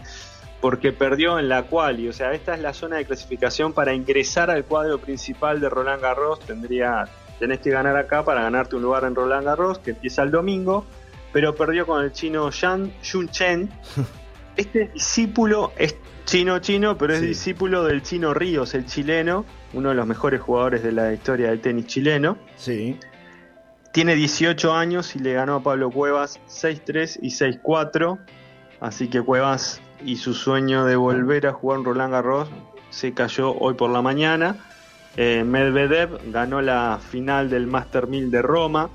porque 0.61 0.93
perdió 0.93 1.39
en 1.41 1.49
la 1.49 1.65
quali, 1.65 2.09
o 2.09 2.13
sea, 2.13 2.33
esta 2.33 2.55
es 2.55 2.61
la 2.61 2.73
zona 2.73 2.97
de 2.97 3.05
clasificación 3.05 3.73
para 3.73 3.95
ingresar 3.95 4.51
al 4.51 4.65
cuadro 4.65 4.99
principal 4.99 5.61
de 5.61 5.69
Roland 5.69 6.01
Garros, 6.01 6.39
tendría, 6.41 7.09
tenés 7.41 7.59
que 7.59 7.71
ganar 7.71 7.97
acá 7.97 8.25
para 8.25 8.43
ganarte 8.43 8.77
un 8.77 8.83
lugar 8.83 9.05
en 9.05 9.15
Roland 9.17 9.45
Garros, 9.45 9.79
que 9.81 9.91
empieza 9.91 10.23
el 10.23 10.31
domingo, 10.31 10.85
pero 11.33 11.55
perdió 11.57 11.85
con 11.85 12.05
el 12.05 12.13
chino 12.13 12.49
Yan 12.51 12.93
Yun 13.03 13.29
Chen. 13.31 13.71
Este 14.57 14.89
discípulo 14.93 15.73
es 15.77 15.97
chino 16.25 16.59
chino, 16.61 16.97
pero 16.99 17.15
es 17.15 17.21
Sí. 17.21 17.27
discípulo 17.27 17.85
del 17.85 18.03
chino 18.03 18.35
Ríos, 18.35 18.75
el 18.75 18.87
chileno, 18.87 19.45
uno 19.73 19.89
de 19.91 19.95
los 19.95 20.07
mejores 20.07 20.41
jugadores 20.41 20.83
de 20.83 20.93
la 20.93 21.13
historia 21.13 21.49
del 21.51 21.61
tenis 21.61 21.87
chileno. 21.87 22.39
Sí. 22.57 22.99
Tiene 23.93 24.15
18 24.15 24.73
años 24.73 25.15
y 25.17 25.19
le 25.19 25.35
ganó 25.35 25.57
a 25.57 25.63
Pablo 25.63 25.91
Cuevas 25.91 26.41
6-3 26.49 27.19
y 27.21 27.31
6-4. 27.31 28.19
Así 28.81 29.09
que 29.09 29.21
Cuevas 29.23 29.81
y 30.05 30.17
su 30.17 30.35
sueño 30.35 30.85
de 30.85 30.97
volver 30.97 31.47
a 31.47 31.53
jugar 31.53 31.81
en 31.81 31.85
Roland 31.85 32.13
Garros 32.13 32.49
se 32.91 33.13
cayó 33.13 33.53
hoy 33.55 33.75
por 33.75 33.91
la 33.91 34.03
mañana. 34.03 34.57
Eh, 35.17 35.45
Medvedev 35.45 36.19
ganó 36.33 36.63
la 36.63 36.99
final 37.11 37.51
del 37.51 37.67
Master 37.67 38.07
1000 38.07 38.31
de 38.31 38.43
Roma. 38.43 38.89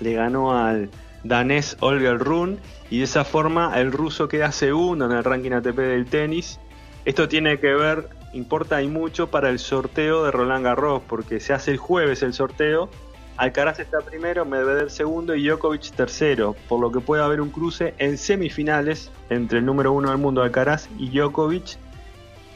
Le 0.00 0.14
ganó 0.14 0.56
al 0.56 0.90
danés 1.24 1.76
Holger 1.80 2.18
Rune. 2.18 2.58
Y 2.90 2.98
de 2.98 3.04
esa 3.04 3.24
forma 3.24 3.72
el 3.80 3.90
ruso 3.90 4.28
queda 4.28 4.52
segundo 4.52 5.06
en 5.06 5.12
el 5.12 5.24
ranking 5.24 5.52
ATP 5.52 5.76
del 5.76 6.06
tenis. 6.06 6.60
Esto 7.04 7.28
tiene 7.28 7.58
que 7.58 7.74
ver, 7.74 8.08
importa 8.32 8.80
y 8.80 8.88
mucho 8.88 9.30
para 9.30 9.50
el 9.50 9.58
sorteo 9.58 10.24
de 10.24 10.30
Roland 10.30 10.64
Garros, 10.64 11.02
porque 11.06 11.40
se 11.40 11.52
hace 11.52 11.72
el 11.72 11.76
jueves 11.76 12.22
el 12.22 12.32
sorteo. 12.32 12.88
Alcaraz 13.36 13.80
está 13.80 13.98
primero, 14.00 14.44
Medvedev 14.44 14.90
segundo 14.90 15.34
y 15.34 15.46
Djokovic 15.46 15.90
tercero, 15.90 16.54
por 16.68 16.80
lo 16.80 16.92
que 16.92 17.00
puede 17.00 17.22
haber 17.22 17.40
un 17.40 17.50
cruce 17.50 17.92
en 17.98 18.16
semifinales 18.16 19.10
entre 19.28 19.58
el 19.58 19.66
número 19.66 19.92
uno 19.92 20.10
del 20.10 20.18
mundo 20.18 20.42
Alcaraz 20.42 20.88
y 20.98 21.10
Djokovic, 21.10 21.76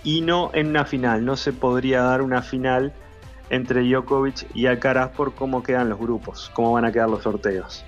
y 0.04 0.20
no 0.20 0.50
en 0.54 0.68
una 0.68 0.84
final. 0.84 1.25
No 1.25 1.37
se 1.37 1.52
podría 1.52 2.02
dar 2.02 2.22
una 2.22 2.42
final 2.42 2.92
entre 3.50 3.82
Djokovic 3.82 4.46
y 4.54 4.66
Alcaraz 4.66 5.10
por 5.10 5.34
cómo 5.34 5.62
quedan 5.62 5.88
los 5.88 5.98
grupos, 5.98 6.50
cómo 6.54 6.72
van 6.72 6.84
a 6.84 6.92
quedar 6.92 7.10
los 7.10 7.25
sorteos. 7.25 7.84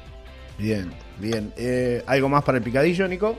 Bien, 0.61 0.93
bien. 1.19 1.53
Eh, 1.57 2.05
¿Algo 2.07 2.29
más 2.29 2.45
para 2.45 2.59
el 2.59 2.65
picadillo, 2.65 3.09
Nico? 3.09 3.35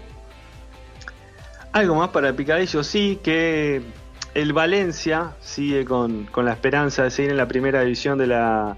Algo 1.72 1.96
más 1.96 2.10
para 2.10 2.30
el 2.30 2.36
picadillo, 2.36 2.84
sí, 2.84 3.20
que 3.24 3.82
el 4.34 4.54
Valencia 4.54 5.36
sigue 5.40 5.86
con, 5.86 6.26
con 6.26 6.46
la 6.46 6.54
esperanza 6.54 7.04
de 7.04 7.12
seguir 7.12 7.32
en 7.32 7.38
la 7.38 7.48
primera 7.48 7.82
división 7.82 8.18
de 8.18 8.28
la, 8.28 8.76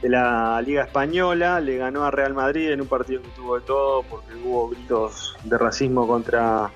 de 0.00 0.08
la 0.08 0.62
Liga 0.62 0.84
Española. 0.84 1.60
Le 1.60 1.76
ganó 1.76 2.04
a 2.04 2.12
Real 2.12 2.34
Madrid 2.34 2.70
en 2.70 2.80
un 2.82 2.86
partido 2.86 3.20
que 3.20 3.28
tuvo 3.30 3.58
de 3.58 3.66
todo 3.66 4.02
porque 4.04 4.32
hubo 4.36 4.68
gritos 4.68 5.36
de 5.42 5.58
racismo 5.58 6.06
contra 6.06 6.70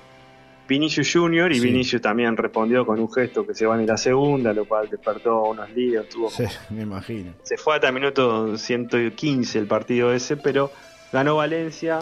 Vinicius 0.67 1.11
Junior 1.13 1.51
y 1.51 1.59
Sí. 1.59 1.67
Vinicius 1.67 2.01
también 2.01 2.35
respondió 2.35 2.85
con 2.85 2.99
un 2.99 3.11
gesto 3.11 3.45
que 3.45 3.53
se 3.53 3.65
van 3.65 3.79
a 3.79 3.83
ir 3.83 3.91
a 3.91 3.97
segunda, 3.97 4.51
lo 4.53 4.65
cual 4.65 4.89
despertó 4.89 5.43
unos 5.43 5.69
líos. 5.71 6.09
Tuvo 6.09 6.29
Sí, 6.29 6.43
me 6.71 6.81
imagino. 6.83 7.33
se 7.43 7.57
fue 7.57 7.75
hasta 7.75 7.87
el 7.89 7.93
minuto 7.93 8.57
115 8.57 9.59
el 9.59 9.67
partido 9.67 10.11
ese, 10.13 10.37
pero 10.37 10.71
ganó 11.13 11.35
Valencia, 11.35 11.99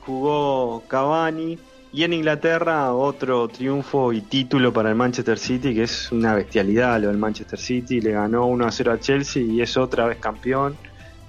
jugó 0.00 0.82
Cavani 0.88 1.58
y 1.92 2.02
en 2.04 2.12
Inglaterra 2.12 2.92
otro 2.92 3.48
triunfo 3.48 4.12
y 4.12 4.20
título 4.20 4.72
para 4.72 4.90
el 4.90 4.94
Manchester 4.96 5.38
City, 5.38 5.74
que 5.74 5.84
es 5.84 6.12
una 6.12 6.34
bestialidad 6.34 7.00
lo 7.00 7.08
del 7.08 7.16
Manchester 7.16 7.58
City, 7.58 8.00
le 8.00 8.12
ganó 8.12 8.46
1 8.46 8.66
a 8.66 8.70
0 8.70 8.92
a 8.92 9.00
Chelsea 9.00 9.42
y 9.42 9.62
es 9.62 9.76
otra 9.76 10.06
vez 10.06 10.18
campeón. 10.18 10.76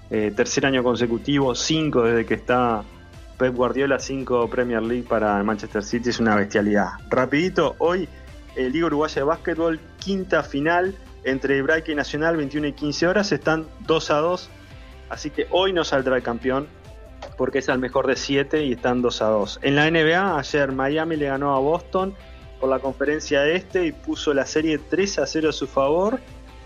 Eh, 0.09 0.31
tercer 0.36 0.65
año 0.65 0.83
consecutivo, 0.83 1.53
5 1.55 2.01
desde 2.03 2.25
que 2.25 2.33
está 2.36 2.83
Pep 3.38 3.56
Guardiola, 3.56 4.00
5 4.00 4.50
Premier 4.50 4.82
League 4.82 5.06
para 5.08 5.38
el 5.38 5.44
Manchester 5.44 5.84
City, 5.84 6.10
es 6.10 6.20
una 6.20 6.36
bestialidad. 6.36 6.89
Rapidito, 7.10 7.75
hoy 7.77 8.10
eh, 8.56 8.70
Liga 8.70 8.88
Uruguaya 8.88 9.15
de 9.15 9.24
Básquetbol, 9.24 9.79
quinta 10.00 10.44
final 10.44 10.96
entre 11.24 11.58
Hebraica 11.58 11.91
y 11.91 11.96
Nacional, 11.96 12.38
21 12.38 12.67
y 12.67 12.74
15 12.74 13.08
horas, 13.08 13.32
están 13.32 13.67
2 13.82 14.12
a 14.12 14.17
2, 14.17 14.50
así 15.10 15.29
que 15.29 15.48
hoy 15.51 15.74
no 15.74 15.84
saldrá 15.84 16.15
el 16.15 16.24
campeón 16.24 16.67
porque 17.38 17.60
es 17.60 17.70
al 17.70 17.79
mejor 17.79 18.08
de 18.08 18.15
7 18.15 18.63
y 18.63 18.74
están 18.74 19.01
2 19.01 19.22
a 19.22 19.27
2. 19.27 19.60
En 19.62 19.75
la 19.75 19.89
NBA, 19.89 20.39
ayer 20.39 20.72
Miami 20.72 21.15
le 21.15 21.27
ganó 21.27 21.56
a 21.56 21.60
Boston 21.60 22.15
por 22.60 22.70
la 22.70 22.79
conferencia 22.79 23.46
este 23.46 23.86
y 23.86 23.91
puso 23.91 24.34
la 24.34 24.46
serie 24.46 24.79
3 24.79 25.20
a 25.20 25.27
0 25.27 25.50
a 25.50 25.53
su 25.53 25.67
favor 25.67 26.20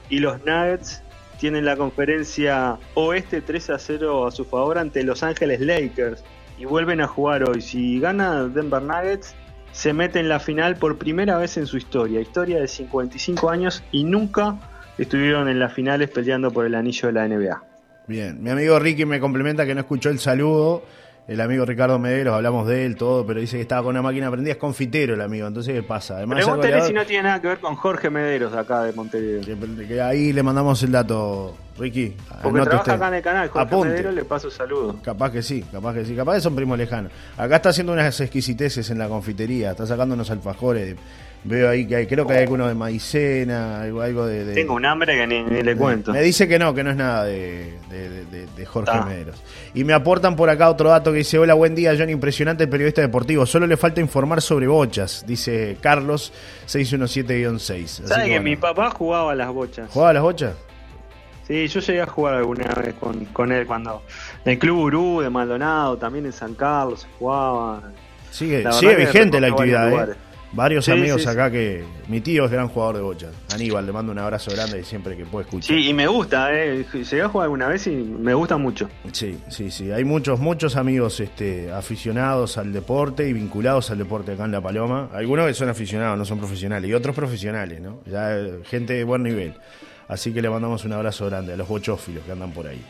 y 0.10 0.20
los 0.20 0.40
Nuggets 0.46 1.04
tienen 1.40 1.66
la 1.66 1.76
conferencia 1.76 2.78
oeste 2.94 3.42
3 3.42 3.72
a 3.72 3.80
0 3.80 4.28
a 4.28 4.32
su 4.32 4.46
favor 4.46 4.78
ante 4.78 5.04
Los 5.04 5.24
Ángeles 5.24 5.60
Lakers 5.60 6.24
y 6.62 6.66
vuelven 6.66 7.02
a 7.02 7.08
jugar 7.08 7.50
hoy. 7.50 7.60
Si 7.60 8.00
gana 8.00 8.44
Denver 8.44 8.84
Nuggets, 8.84 9.34
se 9.72 9.94
mete 9.94 10.20
en 10.20 10.30
la 10.30 10.40
final 10.40 10.76
por 10.76 10.98
primera 11.00 11.38
vez 11.38 11.58
en 11.58 11.66
su 11.66 11.78
historia, 11.78 12.22
historia 12.22 12.60
de 12.60 12.68
55 12.68 13.50
años 13.50 13.84
y 13.92 14.04
nunca 14.04 14.60
estuvieron 14.98 15.50
en 15.50 15.60
las 15.60 15.74
finales 15.74 16.10
peleando 16.10 16.52
por 16.52 16.68
el 16.68 16.76
anillo 16.76 17.08
de 17.08 17.14
la 17.14 17.28
NBA. 17.28 17.64
Bien. 18.08 18.44
Mi 18.44 18.52
amigo 18.52 18.78
Ricky 18.78 19.06
me 19.06 19.20
complementa 19.20 19.66
que 19.66 19.74
no 19.74 19.82
escuchó 19.82 20.10
el 20.10 20.20
saludo. 20.20 20.84
El 21.28 21.40
amigo 21.40 21.64
Ricardo 21.66 21.98
Mederos, 21.98 22.34
hablamos 22.36 22.68
de 22.68 22.86
él, 22.86 22.98
todo, 22.98 23.26
pero 23.26 23.40
dice 23.40 23.56
que 23.56 23.62
estaba 23.62 23.84
con 23.84 23.92
una 23.92 24.02
máquina 24.02 24.30
prendida. 24.30 24.54
Es 24.54 24.58
confitero 24.60 25.14
el 25.14 25.22
amigo, 25.22 25.48
entonces 25.48 25.74
¿qué 25.74 25.84
pasa? 25.84 26.18
Además, 26.18 26.38
Pregúntele 26.40 26.74
goleador, 26.74 26.88
si 26.88 26.94
no 26.94 27.06
tiene 27.06 27.24
nada 27.24 27.42
que 27.42 27.48
ver 27.48 27.60
con 27.60 27.76
Jorge 27.76 28.10
Mederos 28.10 28.52
de 28.52 28.60
acá 28.60 28.84
de 28.84 28.92
Montevideo. 28.94 29.42
que- 29.42 29.88
que 29.88 30.02
ahí 30.02 30.34
le 30.34 30.44
mandamos 30.44 30.82
el 30.84 30.92
dato 30.92 31.56
Ricky. 31.78 32.16
Porque 32.42 32.62
trabaja 32.62 32.78
usted. 32.82 32.92
acá 32.94 33.08
en 33.08 33.14
el 33.14 33.22
canal, 33.22 33.50
Jorge 33.50 33.68
Apunte. 33.68 33.90
Medero, 33.94 34.12
le 34.12 34.26
paso 34.26 34.50
saludos. 34.52 34.96
Capaz 35.04 35.32
que 35.32 35.42
sí, 35.42 35.64
capaz 35.72 35.94
que 35.94 36.06
sí, 36.06 36.16
capaz 36.16 36.36
que 36.36 36.42
son 36.42 36.56
primos 36.56 36.78
lejanos. 36.78 37.12
Acá 37.38 37.58
está 37.58 37.70
haciendo 37.70 37.94
unas 37.94 38.20
exquisiteces 38.20 38.90
en 38.90 38.98
la 38.98 39.08
confitería, 39.08 39.72
está 39.72 39.86
sacando 39.86 40.16
unos 40.16 40.30
alfajores. 40.32 40.96
Veo 41.44 41.70
ahí 41.70 41.88
que 41.88 41.96
hay, 41.96 42.06
creo 42.06 42.28
que 42.28 42.34
hay 42.34 42.44
alguno 42.44 42.68
de 42.68 42.76
maicena, 42.76 43.82
algo, 43.82 44.02
algo 44.02 44.28
de, 44.28 44.46
de- 44.46 44.54
Tengo 44.54 44.76
un 44.76 44.86
hambre 44.86 45.16
que 45.18 45.26
ni, 45.26 45.42
ni 45.42 45.64
le 45.64 45.76
cuento. 45.76 46.12
Me 46.14 46.22
dice 46.22 46.48
que 46.48 46.60
no, 46.60 46.72
que 46.76 46.84
no 46.84 46.92
es 46.92 46.96
nada 46.96 47.24
de, 47.26 47.74
de- 47.90 48.26
de- 48.56 48.66
Jorge 48.68 48.92
Ah. 48.94 49.06
Mederos. 49.08 49.42
Y 49.74 49.84
me 49.84 49.94
aportan 49.94 50.36
por 50.36 50.50
acá 50.52 50.70
otro 50.70 50.90
dato 50.90 51.12
que 51.12 51.18
dice, 51.18 51.40
hola, 51.40 51.56
buen 51.56 51.74
día, 51.74 51.96
John, 51.98 52.12
impresionante 52.12 52.68
periodista 52.68 53.02
deportivo. 53.02 53.48
Solo 53.48 53.66
le 53.66 53.76
falta 53.76 54.00
informar 54.00 54.40
sobre 54.42 54.68
bochas, 54.68 55.26
dice 55.28 55.78
Carlos 55.82 56.32
617-6. 56.68 57.56
Así 57.56 57.88
¿Sabes 58.08 58.24
que 58.26 58.30
bueno. 58.30 58.44
mi 58.44 58.56
papá 58.56 58.92
jugaba 58.92 59.32
a 59.32 59.36
las 59.36 59.50
bochas? 59.52 59.90
¿Jugaba 59.90 60.12
a 60.12 60.14
las 60.14 60.24
bochas? 60.24 60.54
Sí, 61.48 61.68
yo 61.68 61.80
llegué 61.80 62.02
a 62.02 62.06
jugar 62.06 62.36
alguna 62.36 62.66
vez 62.76 62.94
con, 63.00 63.26
con 63.26 63.52
él 63.52 63.66
cuando 63.66 64.04
en 64.46 64.52
el 64.54 64.60
Club 64.60 64.78
Urú 64.80 65.22
de 65.22 65.30
Maldonado, 65.32 65.98
también 65.98 66.26
en 66.28 66.34
San 66.34 66.54
Carlos 66.54 67.02
se 67.02 67.08
jugaba. 67.18 67.82
Sigue, 68.30 68.64
sigue 68.74 68.96
vigente 68.96 69.42
la 69.42 69.48
actividad, 69.48 70.12
¿eh? 70.12 70.14
Varios 70.54 70.86
Sí, 70.86 70.92
amigos 70.92 71.24
sí, 71.24 71.30
acá 71.30 71.50
que... 71.50 71.84
Mi 72.08 72.20
tío 72.20 72.46
es 72.46 72.52
gran 72.52 72.68
jugador 72.68 72.98
de 72.98 73.02
bochas. 73.02 73.32
Aníbal, 73.54 73.86
le 73.86 73.92
mando 73.94 74.12
un 74.12 74.20
abrazo 74.20 74.52
grande 74.52 74.82
y 74.82 74.84
siempre 74.84 75.16
que 75.16 75.26
puede 75.26 75.46
escuchar. 75.46 75.78
Sí, 75.78 75.88
y 75.88 75.94
me 75.94 76.08
gusta, 76.08 76.54
eh. 76.54 76.86
Llegué 76.94 77.22
a 77.22 77.30
jugar 77.30 77.46
alguna 77.46 77.68
vez 77.70 77.88
y 77.88 77.92
me 77.92 78.34
gusta 78.34 78.58
mucho. 78.58 78.90
Sí, 79.14 79.38
sí, 79.48 79.72
sí. 79.72 79.92
Hay 79.92 80.04
muchos, 80.04 80.40
muchos 80.40 80.76
amigos 80.76 81.20
este, 81.22 81.72
aficionados 81.72 82.58
al 82.58 82.74
deporte 82.74 83.28
y 83.28 83.34
vinculados 83.34 83.92
al 83.92 84.00
deporte 84.00 84.34
acá 84.34 84.46
en 84.46 84.52
La 84.52 84.62
Paloma. 84.62 85.10
Algunos 85.14 85.48
que 85.48 85.54
son 85.54 85.70
aficionados, 85.70 86.18
no 86.18 86.26
son 86.26 86.40
profesionales. 86.40 86.90
Y 86.90 86.94
otros 86.94 87.16
profesionales, 87.16 87.80
¿no? 87.80 88.02
Ya 88.06 88.38
eh, 88.38 88.60
gente 88.66 88.94
de 88.94 89.04
buen 89.06 89.24
nivel. 89.24 89.54
Así 90.10 90.34
que 90.34 90.42
le 90.42 90.50
mandamos 90.50 90.84
un 90.84 90.92
abrazo 90.92 91.28
grande 91.28 91.54
a 91.54 91.56
los 91.56 91.68
bochófilos 91.70 92.26
que 92.26 92.32
andan 92.34 92.52
por 92.52 92.68
ahí. 92.68 92.82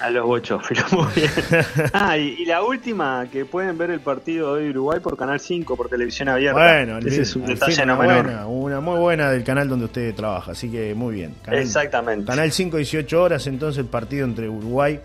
A 0.00 0.10
los 0.10 0.24
bochófilos, 0.26 0.92
muy 0.92 1.06
bien. 1.16 1.30
Ah, 1.92 2.16
y, 2.16 2.36
y 2.38 2.44
la 2.44 2.62
última, 2.62 3.26
que 3.32 3.44
pueden 3.44 3.76
ver 3.76 3.90
el 3.90 4.00
partido 4.00 4.54
de 4.56 4.70
Uruguay 4.70 5.00
por 5.00 5.16
Canal 5.16 5.40
5, 5.40 5.76
por 5.76 5.88
televisión 5.88 6.28
abierta. 6.28 6.58
Bueno, 6.60 6.98
ese 6.98 7.22
es 7.22 7.34
un 7.36 7.42
al 7.42 7.48
detalle 7.48 7.84
no 7.86 7.94
una 7.94 8.02
menor. 8.06 8.24
buena, 8.24 8.46
una 8.46 8.80
muy 8.80 8.98
buena 9.00 9.30
del 9.30 9.42
canal 9.44 9.68
donde 9.68 9.86
usted 9.86 10.14
trabaja. 10.14 10.52
Así 10.52 10.70
que 10.70 10.94
muy 10.94 11.14
bien. 11.14 11.34
Canal, 11.42 11.60
Exactamente. 11.60 12.26
Canal 12.26 12.52
5, 12.52 12.76
18 12.76 13.22
horas, 13.22 13.46
entonces 13.48 13.78
el 13.80 13.86
partido 13.86 14.24
entre 14.24 14.48
Uruguay 14.48 15.00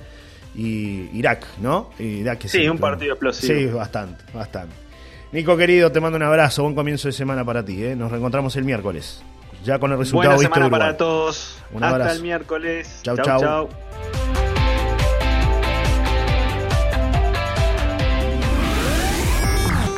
y 0.56 1.10
Irak, 1.18 1.46
¿no? 1.60 1.90
Irak 1.98 2.46
Sí, 2.46 2.68
un 2.70 2.78
partido 2.78 3.14
explosivo. 3.14 3.54
Sí, 3.60 3.66
bastante, 3.66 4.24
bastante. 4.34 4.76
Nico 5.32 5.58
querido, 5.58 5.92
te 5.92 6.00
mando 6.00 6.18
un 6.18 6.24
abrazo, 6.24 6.62
buen 6.62 6.76
comienzo 6.76 7.08
de 7.08 7.14
semana 7.14 7.44
para 7.44 7.66
ti, 7.66 7.84
¿eh? 7.84 7.96
Nos 7.96 8.12
reencontramos 8.12 8.56
el 8.58 8.64
miércoles. 8.66 9.24
Ya 9.66 9.80
con 9.80 9.92
el 9.94 9.98
resultado 9.98 10.36
Buena 10.36 10.48
semana 10.50 10.66
Uruguay. 10.68 10.80
para 10.82 10.98
todos. 10.98 11.58
Un 11.72 11.84
Hasta 11.84 11.96
abrazo. 11.96 12.16
el 12.18 12.22
miércoles. 12.22 13.00
Chau, 13.02 13.16
chau. 13.16 13.26
chau. 13.26 13.40
chau. 13.40 13.70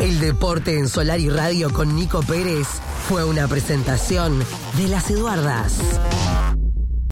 El 0.05 0.19
deporte 0.19 0.77
en 0.77 0.87
Solar 0.87 1.19
y 1.19 1.31
Radio 1.31 1.73
con 1.73 1.95
Nico 1.95 2.21
Pérez 2.21 2.67
fue 3.09 3.23
una 3.23 3.47
presentación 3.47 4.37
de 4.77 4.87
las 4.87 5.09
Eduardas. 5.09 5.79